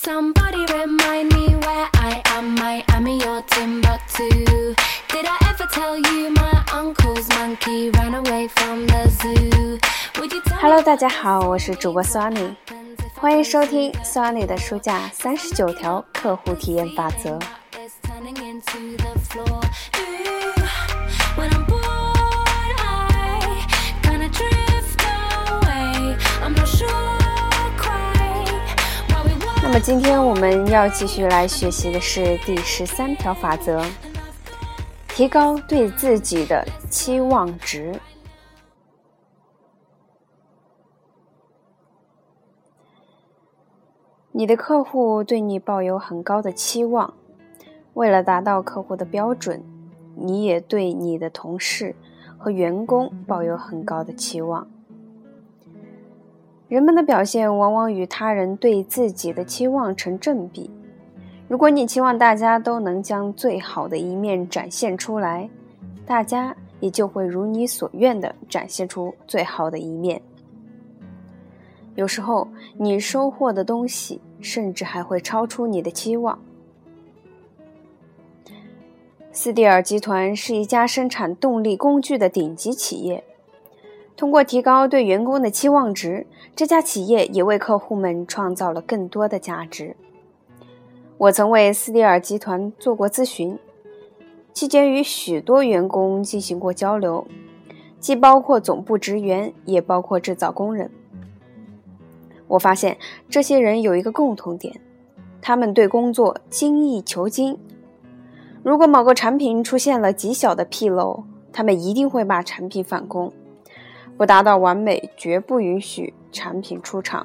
[0.00, 2.54] Somebody remind me where I am.
[2.54, 4.28] my ami your Timbuktu.
[5.08, 9.78] Did I ever tell you my uncle's monkey ran away from the zoo?
[10.18, 12.54] Would you tell Hello，大家好，我是主播 Sunny，
[13.14, 17.38] 欢迎收听 Sunny 的书架三十九条客户体验法则。
[29.70, 33.84] 那么今天我们要继续来学习的是第十三条法则：
[35.08, 38.00] 提高对自己的期望值。
[44.32, 47.12] 你的客户对你抱有很高的期望，
[47.92, 49.62] 为了达到客户的标准，
[50.16, 51.94] 你也对你的同事
[52.38, 54.66] 和员工抱有很高的期望。
[56.68, 60.70] 人们的表现往往与他人对自己的期望成正比。
[61.48, 65.48] 如果你期望大家都能将最好的一面展现出来，
[66.04, 70.20] 大家也就会如你所愿地展现出最好的一面。
[71.94, 76.38] 有时候，你收获的东西甚至还会超出你的期望。
[79.32, 83.24] 斯蒂尔集团是一家生产动力工具的顶级企业。
[84.18, 89.94] 通过提高对员工的期望值，这家企业也为客户们创造了更多的价值。
[91.18, 93.56] 我曾为斯蒂尔集团做过咨询，
[94.52, 97.24] 期间与许多员工进行过交流，
[98.00, 100.90] 既包括总部职员，也包括制造工人。
[102.48, 102.98] 我发现
[103.30, 104.80] 这些人有一个共同点，
[105.40, 107.56] 他们对工作精益求精。
[108.64, 113.32] 如果某个产品出现了极小的纰漏，他们一定会把产品返工。
[114.18, 117.24] 不达到完美，绝不允许产品出厂。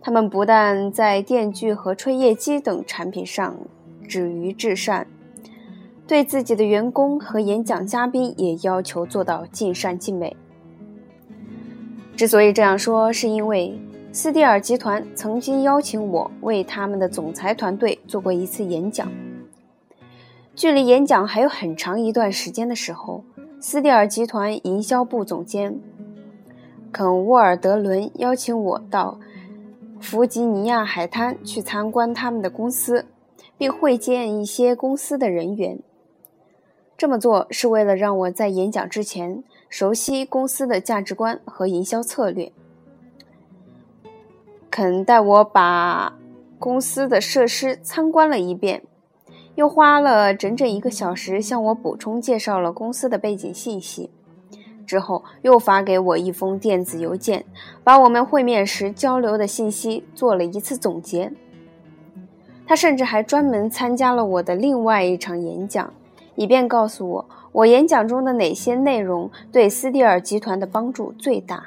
[0.00, 3.54] 他们不但在电锯和吹叶机等产品上
[4.08, 5.06] 止于至善，
[6.06, 10.34] 对自己的员工和演讲嘉宾也要求做到尽善尽美。
[12.16, 13.78] 之所以这样说，是因为
[14.12, 19.06] 斯蒂尔集团曾经邀请我为他们的总裁团队做过一次演讲。
[20.54, 23.22] 距离演讲还有很长一段时间的时候。
[23.68, 25.80] 斯蒂尔集团营销部总监
[26.92, 29.18] 肯沃尔德伦邀请我到
[29.98, 33.06] 弗吉尼亚海滩去参观他们的公司，
[33.58, 35.80] 并会见一些公司的人员。
[36.96, 42.52] 这么做是为了让我在演讲之前熟悉公司的价值观和营销策略。
[44.70, 46.16] 肯带我把
[46.60, 48.84] 公司的设施参观了一遍。
[49.56, 54.10] 又花了整整一个小时向我补充介绍了公司的背景信息，
[54.86, 57.44] 之后又发给我一封电子邮件，
[57.82, 61.32] 把我们会面时交流的信息做了一次总结。
[62.66, 65.92] 他甚至还专门参加了我的另外一场演讲，
[66.34, 71.64] 以便告诉我我演讲中的哪些内容对斯蒂尔集团的帮助最大。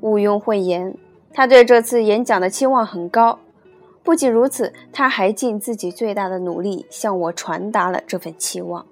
[0.00, 0.96] 毋庸讳言，
[1.32, 3.38] 他对这次演讲的期望很高。
[4.02, 8.86] 不仅如此，他还尽自己最大的努力向我传达了这份期望。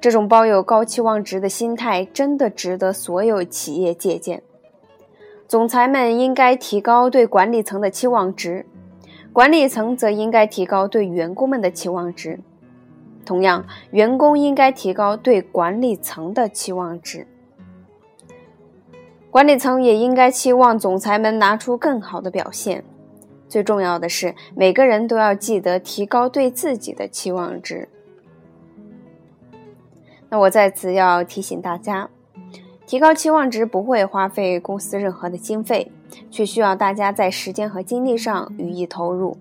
[0.00, 4.42] 这种抱有高期望值的心态真的值得所有企业借鉴。
[5.46, 8.64] 总裁们应该提高对管理层的期望值，
[9.32, 12.38] 管理层则应该提高对员工们的期望值。
[13.26, 17.26] 同样，员工应该提高对管理层的期望值。
[19.30, 22.82] 管理层也应该期望总裁们拿出更好的表现。
[23.48, 27.88] 最重要的是，每个人都要记得提高对自己的期望值。
[30.28, 32.08] 那我在此要提醒大家，
[32.86, 35.90] 提高期望值不会花费公司任何的经费，
[36.30, 39.36] 却需要大家在时间和精力上予以投入。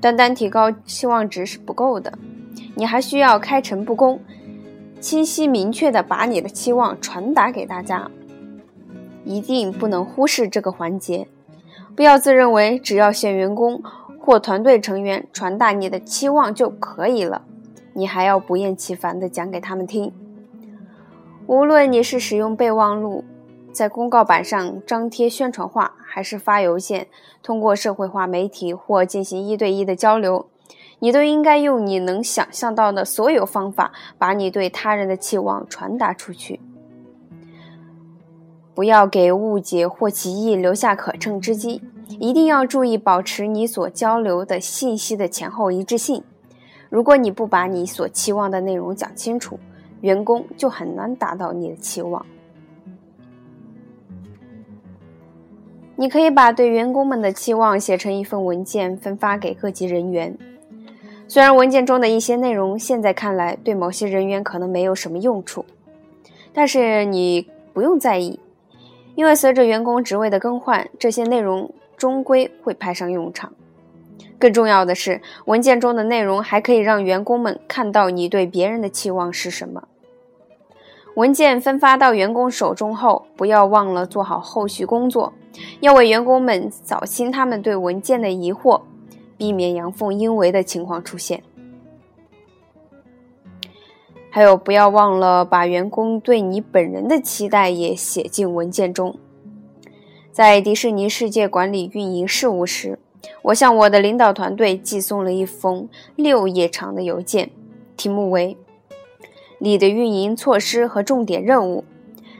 [0.00, 2.16] 单单提高期望值是不够的，
[2.76, 4.20] 你还需要开诚布公、
[5.00, 8.08] 清晰明确的把你的期望传达给大家。
[9.28, 11.28] 一定不能忽视这个环节，
[11.94, 13.82] 不要自认为只要向员工
[14.18, 17.42] 或团队成员传达你的期望就可以了，
[17.92, 20.14] 你还要不厌其烦地讲给他们听。
[21.46, 23.22] 无论你是使用备忘录，
[23.70, 27.08] 在公告板上张贴宣传画，还是发邮件，
[27.42, 30.46] 通过社会化媒体或进行一对一的交流，
[31.00, 36.60] 你都应该用你能想象到的所有方法，把你对他人的期望传达出去。
[38.78, 41.82] 不要给误解或歧义留下可乘之机，
[42.20, 46.22] 一定要注意保持你所交流的信息的前后一致性。
[46.88, 49.58] 如果你不把你所期望的内容讲清楚，
[50.00, 52.24] 员工就很难达到你的期望。
[55.96, 60.38] 你可以把对员工们的期望写成一份文件，分发给各级人员。
[61.26, 65.64] 虽然文件中的一些内容现在看来对某些人员可能没有什么用处，
[66.52, 68.38] 但是你不用在意，
[69.18, 73.52] 因为随着员工职位的更换，这些内容终归会派上用场。
[74.38, 79.88] 更重要的是，文件中的内容还可以让员工们看到你对别人的期望是什么。
[81.16, 85.32] 文件分发到员工手中后，不要忘了做好后续工作，
[85.80, 88.82] 要为员工们扫清他们对文件的疑惑，
[89.36, 91.42] 避免阳奉阴违的情况出现。
[94.38, 99.16] 还有，不要忘了把员工对你本人的期待也写进文件中。
[100.30, 103.00] 在迪士尼世界管理运营事务时，
[103.42, 107.50] 我向我的领导团队寄送了一封六页长的邮件，
[107.96, 108.56] 题目为。
[109.58, 111.82] 你的运营措施和重点任务，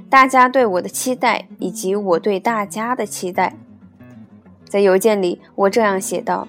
[0.08, 3.56] 大家对我的期待以及我对大家的期待。
[4.68, 6.46] 在邮件里，我这样写道：“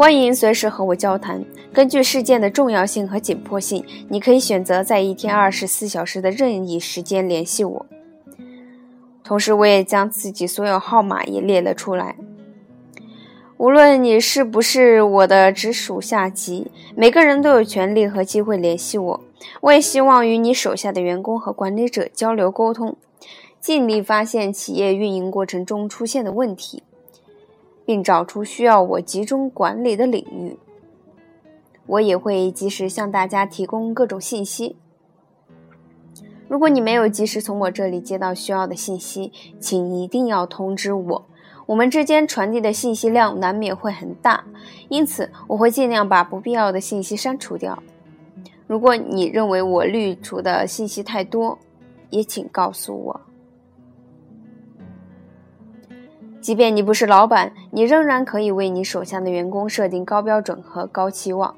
[0.00, 1.44] 欢迎随时和我交谈。
[1.74, 7.86] 根据事件的重要性和紧迫性，你可以选择在一天二十四小时的任意时间联系我。
[9.22, 12.16] 同时，我也将自己所有号码也列了出来。”
[13.58, 19.20] 无论你是不是我的直属下级，每个人都有权利和机会联系我。
[19.60, 22.96] 我也希望与你手下的员工和管理者交流沟通，
[23.60, 26.82] 尽力发现企业运营过程中出现的问题，
[27.90, 30.56] 并找出需要我集中管理的领域。
[31.86, 34.76] 我也会及时向大家提供各种信息。
[36.46, 41.26] 如果你没有及时从我这里接到需要的信息，请一定要通知我。
[41.66, 44.44] 我们之间传递的信息量难免会很大，
[44.88, 47.82] 因此我会尽量把不必要的信息删除掉。
[48.68, 51.58] 如果你认为我滤除的信息太多，
[52.10, 53.20] 也请告诉我。
[56.40, 61.54] 即便你不是老板，你仍然可以为你手下的员工设定高标准和高期望。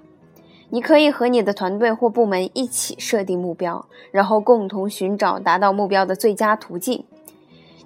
[0.71, 7.05] 你可以和你的团队或部门一起设定目标，然后共同寻找达到目标的最佳途径。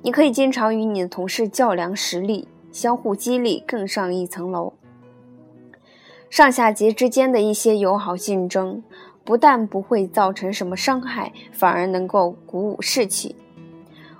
[0.03, 4.73] 你可以经常与你的同事较量实力，相互激励，更上一层楼。
[6.31, 8.83] 上下级之间的一些友好竞争，
[9.25, 13.35] 不但不会造成什么伤害，反而能够鼓舞士气。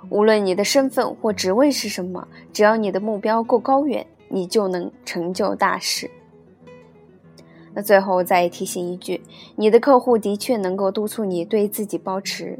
[0.09, 6.09] 无论你的身份或职位是什么，只要你的目标够高远，你就能成就大事。
[7.73, 9.21] 那最后再提醒一句：
[9.55, 12.57] 你的客户的确能够督促你对自己保持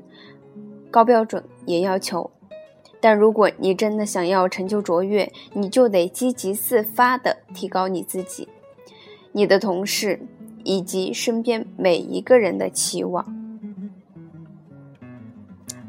[0.91, 2.29] 高标准，也要求。
[2.99, 8.47] 但如果你真的想要成就卓越，你就得积极自发地提高你自己、
[9.31, 10.19] 你的同事
[10.63, 13.36] 以及身边每一个人的期望。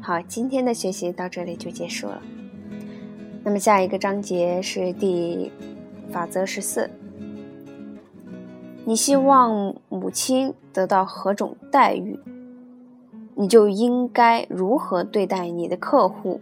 [0.09, 2.19] 好，今天的学习到这里就结束了。
[3.43, 5.51] 那么下一个章节是第
[6.11, 6.89] 法则十四：
[8.85, 12.19] 你希望母亲得到何种待遇，
[13.35, 16.41] 你就应该如何对待你的客户。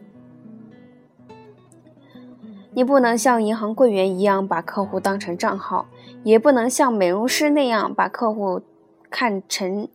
[2.71, 5.87] 你不能像银行柜员一样把客户当成账号，
[6.23, 8.61] 也不能像美容师那样把客户
[9.09, 9.89] 看成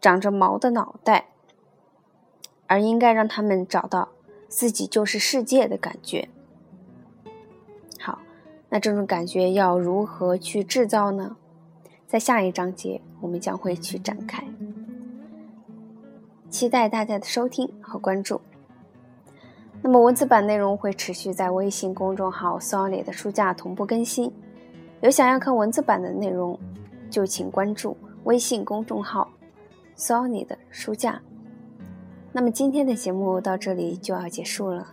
[0.00, 1.26] 长着毛的脑袋，
[2.72, 4.08] 而应该让他们找到
[4.48, 6.26] 自己就是世界的感觉。
[8.00, 8.18] 好，
[8.70, 11.36] 那这种感觉要如何去制造呢？
[12.06, 14.42] 在下一章节我们将会去展开，
[16.48, 18.40] 期待大家的收听和关注。
[19.82, 24.32] 那么文字版内容会持续在微信公众号 “Sony” 的书架同步更新，
[25.02, 26.58] 有想要看文字版的内容，
[27.10, 29.30] 就请关注微信公众号
[29.94, 31.20] “Sony” 的书架。
[32.32, 34.88] 那么今天的节目到这里就要结束了，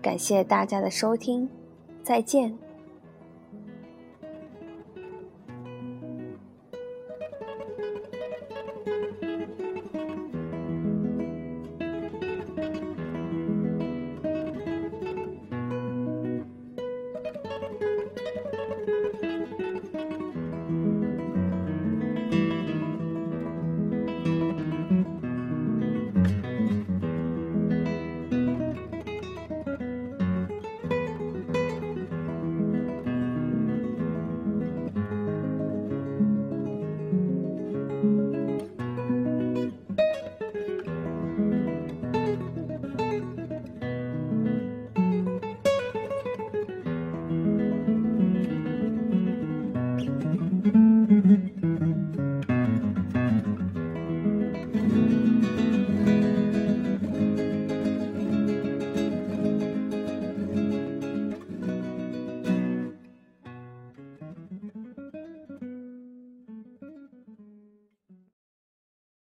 [0.00, 1.48] 感谢大家的收听，
[2.02, 2.56] 再见。